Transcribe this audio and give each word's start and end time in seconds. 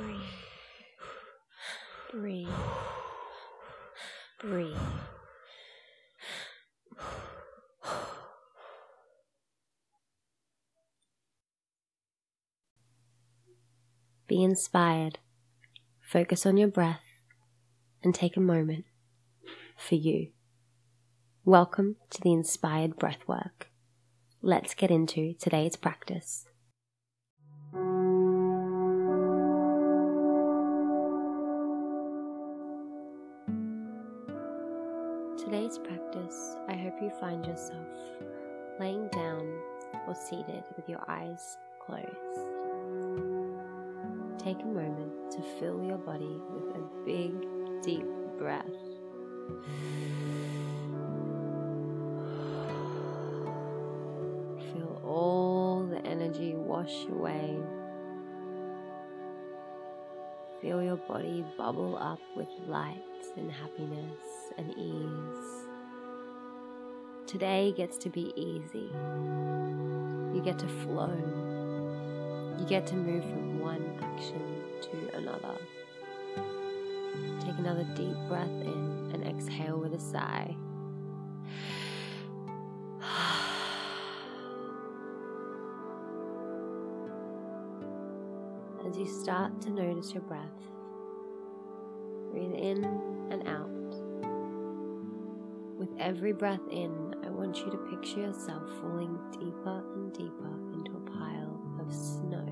Breathe. 0.00 0.20
Breathe. 2.10 2.48
Breathe. 4.40 4.76
Be 14.26 14.42
inspired. 14.42 15.18
Focus 16.00 16.46
on 16.46 16.56
your 16.56 16.68
breath 16.68 17.00
and 18.02 18.14
take 18.14 18.36
a 18.36 18.40
moment 18.40 18.86
for 19.76 19.96
you. 19.96 20.28
Welcome 21.44 21.96
to 22.10 22.22
the 22.22 22.32
Inspired 22.32 22.96
Breathwork. 22.96 23.68
Let's 24.40 24.74
get 24.74 24.90
into 24.90 25.34
today's 25.34 25.76
practice. 25.76 26.46
Today's 35.50 35.78
practice, 35.78 36.54
I 36.68 36.74
hope 36.74 37.02
you 37.02 37.10
find 37.18 37.44
yourself 37.44 37.88
laying 38.78 39.08
down 39.08 39.52
or 40.06 40.14
seated 40.14 40.62
with 40.76 40.88
your 40.88 41.02
eyes 41.08 41.58
closed. 41.84 42.06
Take 44.38 44.62
a 44.62 44.66
moment 44.66 45.32
to 45.32 45.42
fill 45.58 45.82
your 45.82 45.98
body 45.98 46.38
with 46.54 46.76
a 46.76 47.04
big, 47.04 47.32
deep 47.82 48.06
breath. 48.38 48.64
Feel 54.72 55.02
all 55.04 55.84
the 55.90 56.00
energy 56.06 56.54
wash 56.54 57.06
away. 57.06 57.58
Feel 60.62 60.80
your 60.80 60.98
body 61.08 61.44
bubble 61.58 61.98
up 61.98 62.20
with 62.36 62.46
light 62.68 63.02
and 63.36 63.50
happiness. 63.50 64.39
Today 67.30 67.70
gets 67.76 67.96
to 67.98 68.10
be 68.10 68.32
easy. 68.34 68.90
You 70.34 70.42
get 70.44 70.58
to 70.58 70.66
flow. 70.66 71.14
You 72.58 72.66
get 72.66 72.88
to 72.88 72.96
move 72.96 73.22
from 73.22 73.60
one 73.60 73.96
action 74.02 74.42
to 74.82 75.16
another. 75.16 75.54
Take 77.38 77.56
another 77.56 77.84
deep 77.94 78.16
breath 78.26 78.48
in 78.48 79.12
and 79.14 79.24
exhale 79.24 79.78
with 79.78 79.94
a 79.94 80.00
sigh. 80.00 80.56
As 88.88 88.98
you 88.98 89.06
start 89.06 89.60
to 89.60 89.70
notice 89.70 90.12
your 90.12 90.24
breath, 90.24 90.50
breathe 92.32 92.54
in 92.54 92.82
and 93.30 93.46
out. 93.46 93.70
With 95.78 95.90
every 95.98 96.32
breath 96.32 96.66
in, 96.70 97.14
want 97.50 97.66
you 97.66 97.72
to 97.72 97.78
picture 97.78 98.20
yourself 98.20 98.62
falling 98.80 99.18
deeper 99.32 99.82
and 99.96 100.12
deeper 100.12 100.52
into 100.72 100.92
a 100.92 101.10
pile 101.18 101.60
of 101.80 101.92
snow. 101.92 102.46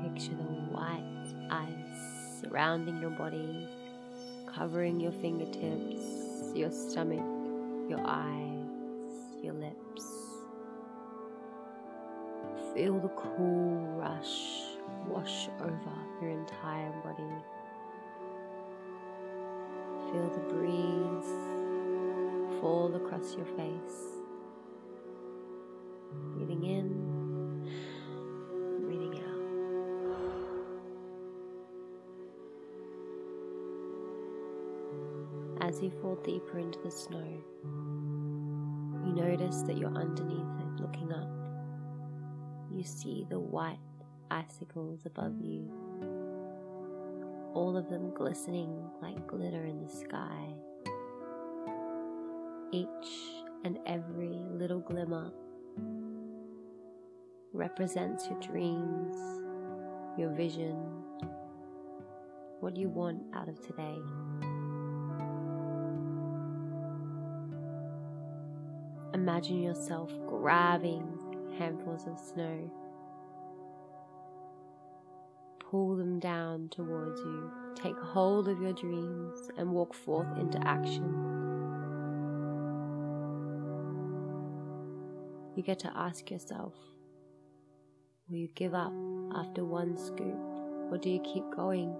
Picture 0.00 0.36
the 0.36 0.44
white 0.70 1.34
ice 1.50 2.40
surrounding 2.40 3.00
your 3.00 3.10
body, 3.10 3.66
covering 4.46 5.00
your 5.00 5.10
fingertips, 5.10 6.52
your 6.54 6.70
stomach, 6.70 7.26
your 7.88 8.00
eyes, 8.04 9.42
your 9.42 9.54
lips. 9.54 10.04
Feel 12.72 13.00
the 13.00 13.08
cool 13.16 13.96
rush 13.98 14.60
wash 15.08 15.48
over 15.60 15.96
your 16.22 16.30
entire 16.30 16.92
body. 17.02 17.34
Feel 20.12 20.30
the 20.30 20.54
breeze 20.54 21.09
fall 22.60 22.94
across 22.94 23.34
your 23.36 23.46
face. 23.46 24.18
Breathing 26.34 26.64
in, 26.64 26.88
breathing 28.84 29.14
out. 35.58 35.68
As 35.68 35.80
you 35.82 35.90
fall 36.02 36.16
deeper 36.16 36.58
into 36.58 36.78
the 36.80 36.90
snow, 36.90 37.42
you 39.04 39.12
notice 39.14 39.62
that 39.62 39.78
you're 39.78 39.94
underneath 39.94 40.38
it, 40.38 40.80
looking 40.82 41.12
up. 41.12 41.28
You 42.70 42.84
see 42.84 43.26
the 43.30 43.38
white 43.38 43.78
icicles 44.30 45.06
above 45.06 45.40
you, 45.40 45.70
all 47.54 47.76
of 47.76 47.88
them 47.88 48.12
glistening 48.14 48.90
like 49.00 49.26
glitter 49.26 49.64
in 49.64 49.80
the 49.82 49.88
sky. 49.88 50.54
Each 52.72 52.88
and 53.64 53.78
every 53.86 54.38
little 54.52 54.80
glimmer 54.80 55.32
represents 57.52 58.26
your 58.26 58.40
dreams, 58.40 59.16
your 60.16 60.30
vision, 60.30 60.76
what 62.60 62.76
you 62.76 62.88
want 62.88 63.22
out 63.34 63.48
of 63.48 63.60
today. 63.60 63.98
Imagine 69.14 69.62
yourself 69.62 70.12
grabbing 70.28 71.06
handfuls 71.58 72.06
of 72.06 72.18
snow 72.18 72.70
pull 75.70 75.96
them 75.96 76.18
down 76.18 76.68
towards 76.70 77.20
you. 77.20 77.50
Take 77.76 77.96
hold 77.96 78.48
of 78.48 78.60
your 78.60 78.72
dreams 78.72 79.50
and 79.56 79.70
walk 79.70 79.94
forth 79.94 80.36
into 80.36 80.58
action. 80.66 81.39
You 85.60 85.66
get 85.66 85.80
to 85.80 85.92
ask 85.94 86.30
yourself 86.30 86.72
Will 88.30 88.38
you 88.38 88.48
give 88.54 88.72
up 88.72 88.94
after 89.34 89.62
one 89.62 89.94
scoop? 89.94 90.38
Or 90.90 90.96
do 90.96 91.10
you 91.10 91.20
keep 91.20 91.44
going? 91.54 91.94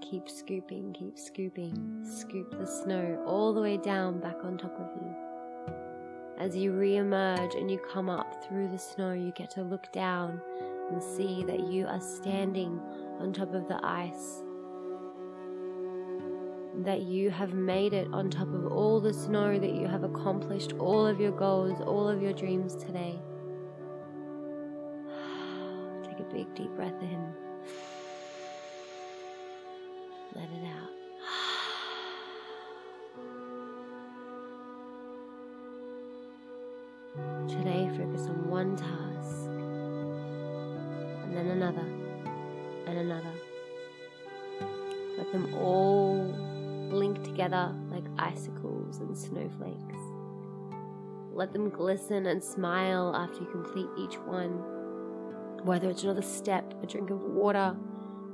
Keep 0.00 0.28
scooping, 0.28 0.92
keep 0.92 1.18
scooping. 1.18 2.06
Scoop 2.08 2.56
the 2.56 2.68
snow 2.68 3.20
all 3.26 3.52
the 3.52 3.60
way 3.60 3.78
down 3.78 4.20
back 4.20 4.36
on 4.44 4.56
top 4.56 4.78
of 4.78 5.02
you. 5.02 5.12
As 6.38 6.54
you 6.54 6.70
re 6.70 6.98
emerge 6.98 7.56
and 7.56 7.68
you 7.68 7.78
come 7.78 8.08
up 8.08 8.44
through 8.44 8.68
the 8.68 8.78
snow, 8.78 9.12
you 9.12 9.32
get 9.32 9.50
to 9.50 9.62
look 9.64 9.90
down 9.90 10.40
and 10.92 11.02
see 11.02 11.42
that 11.48 11.66
you 11.66 11.88
are 11.88 12.00
standing 12.00 12.80
on 13.18 13.32
top 13.32 13.52
of 13.54 13.66
the 13.66 13.80
ice. 13.82 14.44
That 16.78 17.02
you 17.02 17.30
have 17.30 17.54
made 17.54 17.92
it 17.92 18.08
on 18.12 18.30
top 18.30 18.52
of 18.52 18.66
all 18.66 19.00
the 19.00 19.12
snow, 19.14 19.58
that 19.58 19.74
you 19.74 19.86
have 19.86 20.02
accomplished 20.02 20.72
all 20.74 21.06
of 21.06 21.20
your 21.20 21.30
goals, 21.30 21.80
all 21.80 22.08
of 22.08 22.20
your 22.20 22.32
dreams 22.32 22.74
today. 22.74 23.20
Take 26.02 26.18
a 26.18 26.24
big 26.32 26.52
deep 26.54 26.70
breath 26.74 27.00
in. 27.00 27.32
Let 30.34 30.48
it 30.50 30.66
out. 30.66 30.90
Today, 37.48 37.88
focus 37.96 38.26
on 38.26 38.48
one 38.48 38.76
task 38.76 39.46
and 41.24 41.36
then 41.36 41.46
another 41.56 41.86
and 42.86 42.98
another. 42.98 43.32
Let 45.16 45.30
them 45.32 45.54
all 45.54 46.34
link 46.94 47.22
together 47.22 47.74
like 47.90 48.04
icicles 48.18 48.98
and 48.98 49.16
snowflakes. 49.16 49.98
Let 51.32 51.52
them 51.52 51.68
glisten 51.68 52.26
and 52.26 52.42
smile 52.42 53.14
after 53.14 53.40
you 53.40 53.50
complete 53.50 53.88
each 53.98 54.18
one. 54.20 54.62
Whether 55.64 55.90
it's 55.90 56.04
another 56.04 56.22
step, 56.22 56.74
a 56.82 56.86
drink 56.86 57.10
of 57.10 57.20
water, 57.20 57.76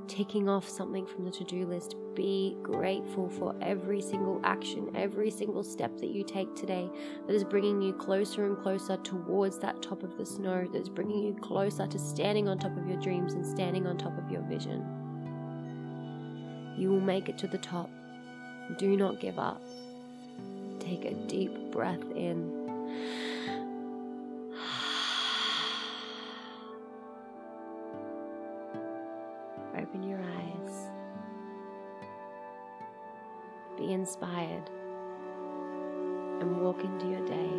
ticking 0.06 0.49
off 0.49 0.69
something 0.69 1.06
from 1.06 1.25
the 1.25 1.31
to 1.31 1.44
do 1.44 1.64
list, 1.67 1.94
be 2.14 2.56
grateful 2.62 3.29
for 3.29 3.55
every 3.62 4.02
single 4.02 4.40
action, 4.43 4.90
every 4.96 5.31
single 5.31 5.62
step 5.62 5.96
that 5.99 6.11
you 6.11 6.25
take 6.25 6.55
today 6.56 6.90
that 7.26 7.35
is 7.35 7.44
bringing 7.44 7.81
you 7.81 7.93
closer 7.93 8.44
and 8.44 8.58
closer 8.58 8.96
towards 8.99 9.58
that 9.61 9.81
top 9.81 10.02
of 10.02 10.19
the 10.19 10.26
snow, 10.26 10.67
that 10.73 10.82
is 10.82 10.88
bringing 10.88 11.23
you 11.23 11.35
closer 11.40 11.87
to 11.87 11.99
standing 11.99 12.49
on 12.49 12.58
top 12.58 12.76
of 12.76 12.88
your 12.88 13.00
dreams 13.00 13.35
and 13.35 13.46
standing 13.46 13.87
on 13.87 13.96
top 13.96 14.19
of 14.19 14.31
your 14.31 14.43
vision. 14.43 14.85
You 16.76 16.90
will 16.90 17.00
make 17.00 17.29
it 17.29 17.38
to 17.38 17.46
the 17.46 17.58
top. 17.58 17.90
Do 18.78 18.96
not 18.96 19.20
give 19.20 19.38
up. 19.38 19.61
Take 20.78 21.05
a 21.05 21.12
deep 21.12 21.70
breath 21.70 22.00
in. 22.14 22.50
Open 29.76 30.02
your 30.02 30.20
eyes. 30.20 30.88
Be 33.76 33.93
inspired 33.93 34.70
and 36.40 36.62
walk 36.62 36.82
into 36.84 37.06
your 37.08 37.26
day 37.26 37.50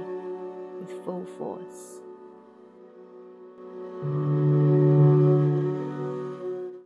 with 0.79 1.05
full 1.05 1.25
force. 1.37 2.00